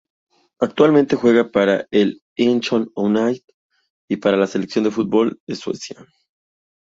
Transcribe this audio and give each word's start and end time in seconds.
Actualmente 0.59 1.15
juega 1.15 1.51
para 1.51 1.85
el 1.91 2.23
Incheon 2.35 2.89
United 2.95 3.43
y 4.09 4.17
para 4.17 4.35
la 4.35 4.47
selección 4.47 4.83
de 4.85 4.89
fútbol 4.89 5.39
de 5.45 5.53
Suecia. 5.53 6.03